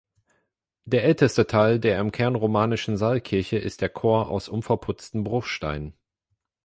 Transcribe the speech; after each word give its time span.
Der 0.85 1.03
älteste 1.03 1.45
Teil 1.45 1.79
der 1.79 1.99
im 1.99 2.11
Kern 2.11 2.33
romanischen 2.33 2.97
Saalkirche 2.97 3.59
ist 3.59 3.81
der 3.81 3.89
Chor 3.89 4.31
aus 4.31 4.49
unverputzten 4.49 5.23
Bruchsteinen. 5.23 5.93